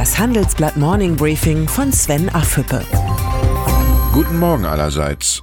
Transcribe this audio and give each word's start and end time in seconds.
Das 0.00 0.18
Handelsblatt 0.18 0.78
Morning 0.78 1.14
Briefing 1.14 1.68
von 1.68 1.92
Sven 1.92 2.30
Affüppe. 2.30 2.82
Guten 4.14 4.38
Morgen 4.38 4.64
allerseits. 4.64 5.42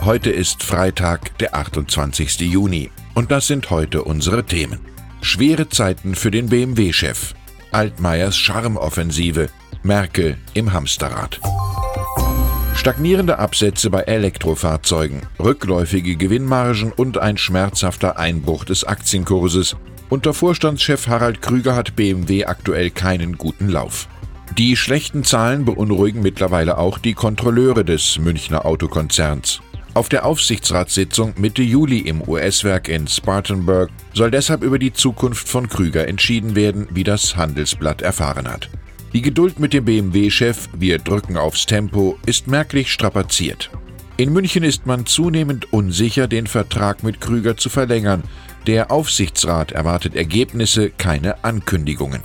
Heute 0.00 0.30
ist 0.30 0.62
Freitag, 0.62 1.36
der 1.36 1.54
28. 1.54 2.40
Juni. 2.40 2.90
Und 3.14 3.30
das 3.30 3.46
sind 3.46 3.68
heute 3.68 4.04
unsere 4.04 4.46
Themen. 4.46 4.80
Schwere 5.20 5.68
Zeiten 5.68 6.14
für 6.14 6.30
den 6.30 6.48
BMW-Chef. 6.48 7.34
Altmaiers 7.70 8.38
Charmoffensive. 8.38 9.50
Merkel 9.82 10.38
im 10.54 10.72
Hamsterrad. 10.72 11.38
Stagnierende 12.74 13.38
Absätze 13.38 13.90
bei 13.90 14.00
Elektrofahrzeugen, 14.00 15.26
rückläufige 15.38 16.16
Gewinnmargen 16.16 16.90
und 16.90 17.18
ein 17.18 17.36
schmerzhafter 17.36 18.18
Einbruch 18.18 18.64
des 18.64 18.84
Aktienkurses. 18.84 19.76
Unter 20.10 20.32
Vorstandschef 20.32 21.06
Harald 21.06 21.42
Krüger 21.42 21.76
hat 21.76 21.94
BMW 21.94 22.46
aktuell 22.46 22.88
keinen 22.88 23.36
guten 23.36 23.68
Lauf. 23.68 24.08
Die 24.56 24.74
schlechten 24.74 25.22
Zahlen 25.22 25.66
beunruhigen 25.66 26.22
mittlerweile 26.22 26.78
auch 26.78 26.96
die 26.96 27.12
Kontrolleure 27.12 27.84
des 27.84 28.18
Münchner 28.18 28.64
Autokonzerns. 28.64 29.60
Auf 29.92 30.08
der 30.08 30.24
Aufsichtsratssitzung 30.24 31.34
Mitte 31.36 31.62
Juli 31.62 31.98
im 31.98 32.26
US-Werk 32.26 32.88
in 32.88 33.06
Spartanburg 33.06 33.90
soll 34.14 34.30
deshalb 34.30 34.62
über 34.62 34.78
die 34.78 34.94
Zukunft 34.94 35.46
von 35.46 35.68
Krüger 35.68 36.08
entschieden 36.08 36.56
werden, 36.56 36.88
wie 36.90 37.04
das 37.04 37.36
Handelsblatt 37.36 38.00
erfahren 38.00 38.48
hat. 38.48 38.70
Die 39.12 39.20
Geduld 39.20 39.58
mit 39.58 39.74
dem 39.74 39.84
BMW-Chef, 39.84 40.70
wir 40.78 40.98
drücken 40.98 41.36
aufs 41.36 41.66
Tempo, 41.66 42.16
ist 42.24 42.48
merklich 42.48 42.90
strapaziert. 42.90 43.70
In 44.16 44.32
München 44.32 44.64
ist 44.64 44.84
man 44.84 45.06
zunehmend 45.06 45.72
unsicher, 45.72 46.26
den 46.26 46.46
Vertrag 46.46 47.04
mit 47.04 47.20
Krüger 47.20 47.56
zu 47.56 47.68
verlängern. 47.68 48.24
Der 48.68 48.90
Aufsichtsrat 48.90 49.72
erwartet 49.72 50.14
Ergebnisse, 50.14 50.90
keine 50.90 51.42
Ankündigungen. 51.42 52.20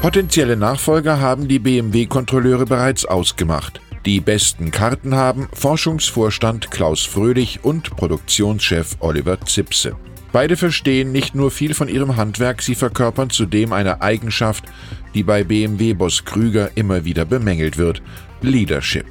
Potenzielle 0.00 0.56
Nachfolger 0.56 1.18
haben 1.18 1.48
die 1.48 1.58
BMW-Kontrolleure 1.58 2.66
bereits 2.66 3.04
ausgemacht. 3.04 3.80
Die 4.04 4.20
besten 4.20 4.70
Karten 4.70 5.16
haben 5.16 5.48
Forschungsvorstand 5.52 6.70
Klaus 6.70 7.02
Fröhlich 7.04 7.64
und 7.64 7.96
Produktionschef 7.96 8.94
Oliver 9.00 9.40
Zipse. 9.40 9.96
Beide 10.30 10.56
verstehen 10.56 11.10
nicht 11.10 11.34
nur 11.34 11.50
viel 11.50 11.74
von 11.74 11.88
ihrem 11.88 12.14
Handwerk, 12.14 12.62
sie 12.62 12.76
verkörpern 12.76 13.30
zudem 13.30 13.72
eine 13.72 14.02
Eigenschaft, 14.02 14.66
die 15.14 15.24
bei 15.24 15.42
BMW-Boss 15.42 16.24
Krüger 16.24 16.70
immer 16.76 17.04
wieder 17.04 17.24
bemängelt 17.24 17.76
wird, 17.76 18.02
Leadership. 18.40 19.06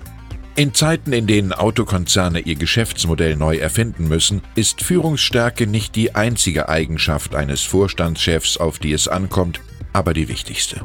In 0.57 0.73
Zeiten, 0.73 1.11
in 1.11 1.27
denen 1.27 1.51
Autokonzerne 1.51 2.39
ihr 2.39 2.55
Geschäftsmodell 2.55 3.35
neu 3.35 3.57
erfinden 3.57 4.07
müssen, 4.07 4.41
ist 4.55 4.81
Führungsstärke 4.81 5.67
nicht 5.67 5.97
die 5.97 6.15
einzige 6.15 6.69
Eigenschaft 6.69 7.35
eines 7.35 7.63
Vorstandschefs, 7.63 8.55
auf 8.55 8.79
die 8.79 8.93
es 8.93 9.09
ankommt, 9.09 9.59
aber 9.91 10.13
die 10.13 10.29
wichtigste. 10.29 10.79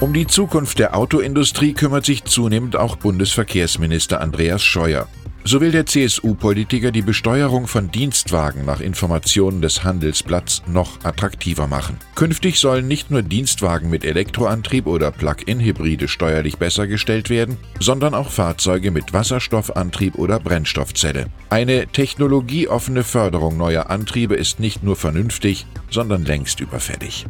Um 0.00 0.14
die 0.14 0.26
Zukunft 0.26 0.78
der 0.78 0.96
Autoindustrie 0.96 1.74
kümmert 1.74 2.06
sich 2.06 2.24
zunehmend 2.24 2.74
auch 2.74 2.96
Bundesverkehrsminister 2.96 4.22
Andreas 4.22 4.64
Scheuer. 4.64 5.06
So 5.42 5.60
will 5.60 5.72
der 5.72 5.86
CSU-Politiker 5.86 6.90
die 6.90 7.02
Besteuerung 7.02 7.66
von 7.66 7.90
Dienstwagen 7.90 8.66
nach 8.66 8.80
Informationen 8.80 9.62
des 9.62 9.82
Handelsblatts 9.84 10.62
noch 10.66 11.02
attraktiver 11.02 11.66
machen. 11.66 11.96
Künftig 12.14 12.60
sollen 12.60 12.86
nicht 12.86 13.10
nur 13.10 13.22
Dienstwagen 13.22 13.88
mit 13.88 14.04
Elektroantrieb 14.04 14.86
oder 14.86 15.10
Plug-in-Hybride 15.10 16.08
steuerlich 16.08 16.58
besser 16.58 16.86
gestellt 16.86 17.30
werden, 17.30 17.56
sondern 17.78 18.14
auch 18.14 18.30
Fahrzeuge 18.30 18.90
mit 18.90 19.12
Wasserstoffantrieb 19.12 20.16
oder 20.16 20.38
Brennstoffzelle. 20.38 21.26
Eine 21.48 21.86
technologieoffene 21.86 23.02
Förderung 23.02 23.56
neuer 23.56 23.88
Antriebe 23.88 24.34
ist 24.34 24.60
nicht 24.60 24.82
nur 24.82 24.96
vernünftig, 24.96 25.66
sondern 25.90 26.24
längst 26.24 26.60
überfällig. 26.60 27.26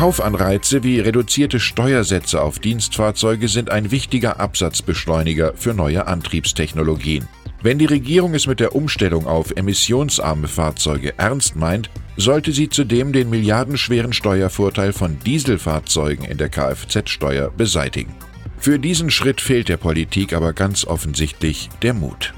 Kaufanreize 0.00 0.82
wie 0.82 0.98
reduzierte 0.98 1.60
Steuersätze 1.60 2.40
auf 2.40 2.58
Dienstfahrzeuge 2.58 3.48
sind 3.48 3.70
ein 3.70 3.90
wichtiger 3.90 4.40
Absatzbeschleuniger 4.40 5.52
für 5.56 5.74
neue 5.74 6.06
Antriebstechnologien. 6.06 7.28
Wenn 7.60 7.78
die 7.78 7.84
Regierung 7.84 8.32
es 8.32 8.46
mit 8.46 8.60
der 8.60 8.74
Umstellung 8.74 9.26
auf 9.26 9.50
emissionsarme 9.50 10.48
Fahrzeuge 10.48 11.12
ernst 11.18 11.54
meint, 11.54 11.90
sollte 12.16 12.52
sie 12.52 12.70
zudem 12.70 13.12
den 13.12 13.28
milliardenschweren 13.28 14.14
Steuervorteil 14.14 14.94
von 14.94 15.18
Dieselfahrzeugen 15.18 16.24
in 16.24 16.38
der 16.38 16.48
Kfz-Steuer 16.48 17.50
beseitigen. 17.50 18.14
Für 18.56 18.78
diesen 18.78 19.10
Schritt 19.10 19.42
fehlt 19.42 19.68
der 19.68 19.76
Politik 19.76 20.32
aber 20.32 20.54
ganz 20.54 20.86
offensichtlich 20.86 21.68
der 21.82 21.92
Mut. 21.92 22.32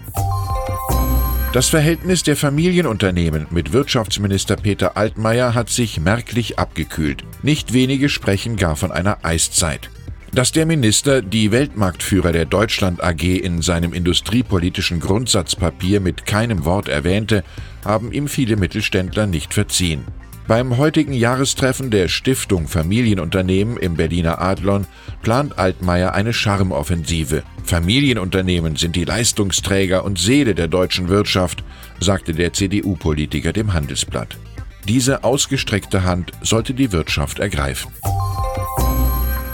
Das 1.53 1.69
Verhältnis 1.69 2.23
der 2.23 2.35
Familienunternehmen 2.35 3.47
mit 3.51 3.75
Wirtschaftsminister 3.75 4.57
Peter 4.57 4.97
Altmaier 4.97 5.55
hat 5.55 5.69
sich 5.69 6.01
merklich 6.01 6.59
abgekühlt. 6.59 7.25
Nicht 7.43 7.75
wenige 7.75 8.09
sprechen 8.09 8.57
gar 8.57 8.75
von 8.75 8.91
einer 8.91 9.19
Eiszeit. 9.23 9.91
Dass 10.33 10.53
der 10.53 10.65
Minister 10.65 11.21
die 11.21 11.53
Weltmarktführer 11.53 12.33
der 12.33 12.47
Deutschland 12.47 13.05
AG 13.05 13.23
in 13.23 13.61
seinem 13.61 13.93
industriepolitischen 13.93 14.99
Grundsatzpapier 14.99 16.01
mit 16.01 16.25
keinem 16.25 16.65
Wort 16.65 16.89
erwähnte, 16.89 17.45
haben 17.84 18.13
ihm 18.13 18.29
viele 18.29 18.57
Mittelständler 18.57 19.27
nicht 19.27 19.53
verziehen. 19.53 20.05
Beim 20.49 20.79
heutigen 20.79 21.13
Jahrestreffen 21.13 21.91
der 21.91 22.09
Stiftung 22.09 22.67
Familienunternehmen 22.67 23.77
im 23.77 23.95
Berliner 23.95 24.41
Adlon 24.41 24.87
plant 25.21 25.59
Altmaier 25.59 26.15
eine 26.15 26.33
Charmoffensive. 26.33 27.43
Familienunternehmen 27.72 28.77
sind 28.77 28.97
die 28.97 29.05
Leistungsträger 29.05 30.05
und 30.05 30.19
Seele 30.19 30.55
der 30.55 30.69
deutschen 30.69 31.09
Wirtschaft, 31.09 31.65
sagte 32.00 32.34
der 32.34 32.53
CDU-Politiker 32.53 33.55
dem 33.55 33.72
Handelsblatt. 33.72 34.37
Diese 34.87 35.25
ausgestreckte 35.25 36.05
Hand 36.05 36.33
sollte 36.43 36.75
die 36.75 36.93
Wirtschaft 36.93 37.38
ergreifen. 37.38 37.91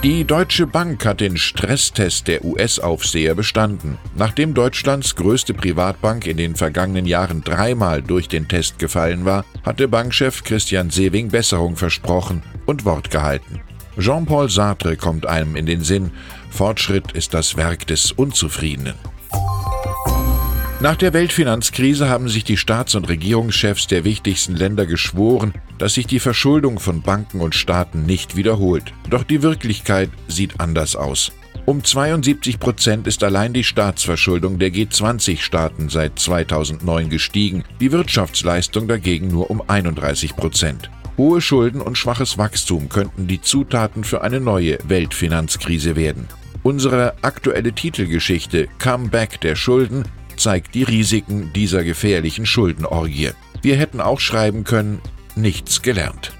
Die 0.03 0.25
Deutsche 0.25 0.67
Bank 0.67 1.05
hat 1.05 1.21
den 1.21 1.37
Stresstest 1.37 2.27
der 2.27 2.43
US-Aufseher 2.43 3.35
bestanden. 3.35 3.97
Nachdem 4.17 4.53
Deutschlands 4.53 5.15
größte 5.15 5.53
Privatbank 5.53 6.27
in 6.27 6.35
den 6.35 6.57
vergangenen 6.57 7.05
Jahren 7.05 7.41
dreimal 7.45 8.01
durch 8.01 8.27
den 8.27 8.49
Test 8.49 8.79
gefallen 8.79 9.23
war, 9.23 9.45
hatte 9.63 9.87
Bankchef 9.87 10.43
Christian 10.43 10.89
Sewing 10.89 11.29
Besserung 11.29 11.77
versprochen 11.77 12.43
und 12.65 12.83
Wort 12.83 13.11
gehalten. 13.11 13.61
Jean-Paul 13.99 14.49
Sartre 14.49 14.95
kommt 14.95 15.25
einem 15.25 15.55
in 15.57 15.65
den 15.65 15.81
Sinn, 15.81 16.11
Fortschritt 16.49 17.11
ist 17.13 17.33
das 17.33 17.57
Werk 17.57 17.87
des 17.87 18.11
Unzufriedenen. 18.11 18.95
Nach 20.81 20.95
der 20.95 21.11
Weltfinanzkrise 21.11 22.07
haben 22.07 22.29
sich 22.29 22.45
die 22.45 22.55
Staats- 22.55 22.95
und 22.95 23.09
Regierungschefs 23.09 23.87
der 23.87 24.05
wichtigsten 24.05 24.55
Länder 24.55 24.85
geschworen, 24.85 25.53
dass 25.77 25.95
sich 25.95 26.07
die 26.07 26.21
Verschuldung 26.21 26.79
von 26.79 27.01
Banken 27.01 27.41
und 27.41 27.53
Staaten 27.53 28.05
nicht 28.05 28.37
wiederholt. 28.37 28.93
Doch 29.09 29.23
die 29.23 29.41
Wirklichkeit 29.41 30.09
sieht 30.29 30.61
anders 30.61 30.95
aus. 30.95 31.33
Um 31.65 31.83
72 31.83 32.59
Prozent 32.59 33.07
ist 33.07 33.23
allein 33.23 33.51
die 33.51 33.65
Staatsverschuldung 33.65 34.57
der 34.57 34.69
G20-Staaten 34.69 35.89
seit 35.89 36.17
2009 36.17 37.09
gestiegen, 37.09 37.63
die 37.81 37.91
Wirtschaftsleistung 37.91 38.87
dagegen 38.87 39.27
nur 39.27 39.51
um 39.51 39.61
31 39.67 40.37
Prozent. 40.37 40.89
Hohe 41.17 41.41
Schulden 41.41 41.81
und 41.81 41.97
schwaches 41.97 42.37
Wachstum 42.37 42.87
könnten 42.87 43.27
die 43.27 43.41
Zutaten 43.41 44.05
für 44.05 44.21
eine 44.21 44.39
neue 44.39 44.77
Weltfinanzkrise 44.85 45.97
werden. 45.97 46.29
Unsere 46.63 47.13
aktuelle 47.21 47.71
Titelgeschichte 47.71 48.67
Comeback 48.79 49.39
der 49.41 49.55
Schulden 49.55 50.03
zeigt 50.35 50.75
die 50.75 50.83
Risiken 50.83 51.51
dieser 51.53 51.83
gefährlichen 51.83 52.45
Schuldenorgie. 52.45 53.31
Wir 53.61 53.77
hätten 53.77 54.01
auch 54.01 54.19
schreiben 54.19 54.65
können, 54.65 54.99
nichts 55.35 55.81
gelernt. 55.81 56.33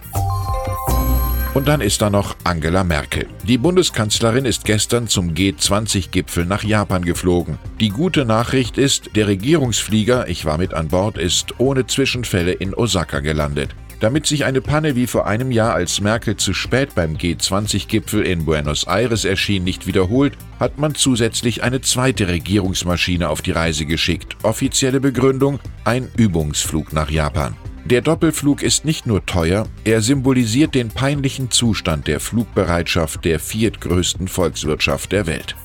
Und 1.53 1.68
dann 1.68 1.81
ist 1.81 2.02
da 2.02 2.09
noch 2.09 2.35
Angela 2.44 2.84
Merkel. 2.84 3.28
Die 3.44 3.58
Bundeskanzlerin 3.58 4.46
ist 4.46 4.66
gestern 4.66 5.08
zum 5.08 5.34
G20-Gipfel 5.34 6.46
nach 6.46 6.63
Japan 6.63 7.03
geflogen. 7.03 7.58
Die 7.79 7.90
gute 7.90 8.24
Nachricht 8.24 8.78
ist, 8.78 9.16
der 9.16 9.28
Regierungsflieger, 9.28 10.28
ich 10.28 10.46
war 10.46 10.58
mit 10.58 10.74
an 10.74 10.90
Bord, 10.90 11.18
ist 11.18 11.59
ohne 11.59 11.88
Zwischenfälle 11.88 12.52
in 12.52 12.74
Osaka 12.74 13.19
gelandet. 13.19 13.74
Damit 13.99 14.25
sich 14.25 14.46
eine 14.46 14.61
Panne 14.61 14.96
wie 14.96 15.07
vor 15.07 15.28
einem 15.28 15.51
Jahr, 15.51 15.73
als 15.73 15.99
Merkel 15.99 16.37
zu 16.37 16.53
spät 16.53 16.96
beim 16.96 17.16
G20-Gipfel 17.16 18.25
in 18.25 18.46
Buenos 18.46 18.85
Aires 18.87 19.25
erschien, 19.25 19.66
nicht 19.66 19.87
wiederholt, 19.87 20.37
hat 20.59 20.78
man 20.78 20.96
zusätzlich 20.96 21.63
eine 21.63 21.81
zweite 21.81 22.29
Regierungsmaschine 22.29 23.28
auf 23.28 23.41
die 23.41 23.51
Reise 23.51 23.85
geschickt. 23.85 24.37
Offizielle 24.43 25.01
Begründung: 25.01 25.59
ein 25.84 26.07
Übungsflug 26.16 26.93
nach 26.93 27.09
Japan. 27.09 27.57
Der 27.85 28.01
Doppelflug 28.01 28.61
ist 28.61 28.85
nicht 28.85 29.07
nur 29.07 29.25
teuer, 29.25 29.66
er 29.84 30.02
symbolisiert 30.02 30.75
den 30.75 30.90
peinlichen 30.90 31.49
Zustand 31.49 32.07
der 32.07 32.19
Flugbereitschaft 32.19 33.25
der 33.25 33.40
viertgrößten 33.40 34.28
Volkswirtschaft 34.28 35.11
der 35.11 35.25
Welt. 35.28 35.55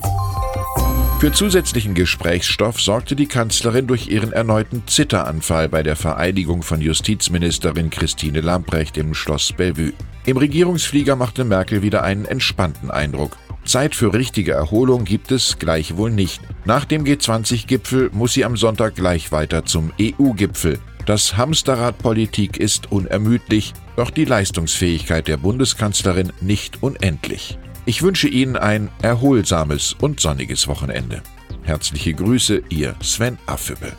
Für 1.24 1.32
zusätzlichen 1.32 1.94
Gesprächsstoff 1.94 2.82
sorgte 2.82 3.16
die 3.16 3.24
Kanzlerin 3.24 3.86
durch 3.86 4.08
ihren 4.08 4.34
erneuten 4.34 4.82
Zitteranfall 4.86 5.70
bei 5.70 5.82
der 5.82 5.96
Vereidigung 5.96 6.62
von 6.62 6.82
Justizministerin 6.82 7.88
Christine 7.88 8.42
Lamprecht 8.42 8.98
im 8.98 9.14
Schloss 9.14 9.50
Bellevue. 9.50 9.94
Im 10.26 10.36
Regierungsflieger 10.36 11.16
machte 11.16 11.44
Merkel 11.44 11.80
wieder 11.80 12.02
einen 12.02 12.26
entspannten 12.26 12.90
Eindruck. 12.90 13.38
Zeit 13.64 13.94
für 13.94 14.12
richtige 14.12 14.52
Erholung 14.52 15.06
gibt 15.06 15.32
es 15.32 15.58
gleichwohl 15.58 16.10
nicht. 16.10 16.42
Nach 16.66 16.84
dem 16.84 17.04
G20-Gipfel 17.04 18.10
muss 18.12 18.34
sie 18.34 18.44
am 18.44 18.58
Sonntag 18.58 18.94
gleich 18.94 19.32
weiter 19.32 19.64
zum 19.64 19.94
EU-Gipfel. 19.98 20.78
Das 21.06 21.38
Hamsterrad 21.38 21.96
Politik 21.96 22.58
ist 22.58 22.92
unermüdlich, 22.92 23.72
doch 23.96 24.10
die 24.10 24.26
Leistungsfähigkeit 24.26 25.26
der 25.26 25.38
Bundeskanzlerin 25.38 26.34
nicht 26.42 26.82
unendlich. 26.82 27.56
Ich 27.86 28.02
wünsche 28.02 28.28
Ihnen 28.28 28.56
ein 28.56 28.88
erholsames 29.02 29.94
und 30.00 30.18
sonniges 30.18 30.68
Wochenende. 30.68 31.22
Herzliche 31.62 32.14
Grüße, 32.14 32.62
Ihr 32.70 32.94
Sven 33.02 33.36
Affüppe. 33.46 33.92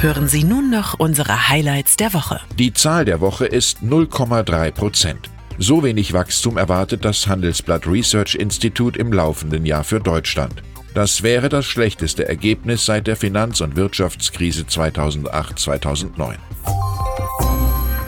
Hören 0.00 0.26
Sie 0.26 0.42
nun 0.42 0.68
noch 0.70 0.98
unsere 0.98 1.48
Highlights 1.48 1.96
der 1.96 2.12
Woche. 2.12 2.40
Die 2.58 2.72
Zahl 2.72 3.04
der 3.04 3.20
Woche 3.20 3.46
ist 3.46 3.78
0,3 3.82 4.72
Prozent. 4.72 5.30
So 5.58 5.84
wenig 5.84 6.12
Wachstum 6.12 6.56
erwartet 6.56 7.04
das 7.04 7.28
Handelsblatt 7.28 7.86
Research 7.86 8.34
Institute 8.34 8.98
im 8.98 9.12
laufenden 9.12 9.64
Jahr 9.64 9.84
für 9.84 10.00
Deutschland. 10.00 10.62
Das 10.92 11.22
wäre 11.22 11.48
das 11.48 11.64
schlechteste 11.66 12.28
Ergebnis 12.28 12.84
seit 12.84 13.06
der 13.06 13.16
Finanz- 13.16 13.60
und 13.60 13.76
Wirtschaftskrise 13.76 14.64
2008-2009. 14.64 16.34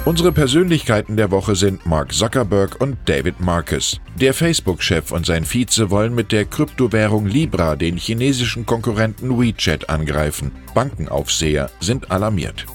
Unsere 0.07 0.31
Persönlichkeiten 0.31 1.17
der 1.17 1.33
Woche 1.33 1.57
sind 1.57 1.85
Mark 1.85 2.13
Zuckerberg 2.15 2.81
und 2.81 2.97
David 3.07 3.41
Marcus. 3.41 4.01
Der 4.15 4.35
Facebook-Chef 4.35 5.11
und 5.11 5.27
sein 5.27 5.45
Vize 5.45 5.91
wollen 5.91 6.15
mit 6.15 6.31
der 6.31 6.45
Kryptowährung 6.45 7.27
Libra 7.27 7.75
den 7.75 7.97
chinesischen 7.97 8.67
Konkurrenten 8.67 9.37
WeChat 9.37 9.91
angreifen. 9.91 10.53
Bankenaufseher 10.75 11.71
sind 11.81 12.13
alarmiert. 12.13 12.67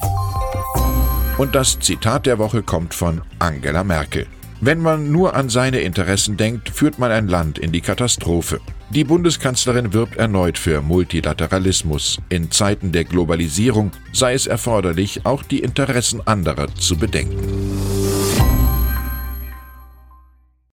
Und 1.37 1.55
das 1.55 1.79
Zitat 1.79 2.25
der 2.25 2.37
Woche 2.37 2.63
kommt 2.63 2.93
von 2.93 3.21
Angela 3.39 3.85
Merkel. 3.85 4.27
Wenn 4.63 4.79
man 4.79 5.11
nur 5.11 5.33
an 5.33 5.49
seine 5.49 5.79
Interessen 5.79 6.37
denkt, 6.37 6.69
führt 6.69 6.99
man 6.99 7.11
ein 7.11 7.27
Land 7.27 7.57
in 7.57 7.71
die 7.71 7.81
Katastrophe. 7.81 8.59
Die 8.91 9.03
Bundeskanzlerin 9.03 9.91
wirbt 9.91 10.17
erneut 10.17 10.59
für 10.59 10.81
Multilateralismus. 10.81 12.19
In 12.29 12.51
Zeiten 12.51 12.91
der 12.91 13.05
Globalisierung 13.05 13.91
sei 14.13 14.33
es 14.33 14.45
erforderlich, 14.45 15.25
auch 15.25 15.41
die 15.41 15.61
Interessen 15.61 16.21
anderer 16.27 16.67
zu 16.75 16.95
bedenken. 16.95 18.00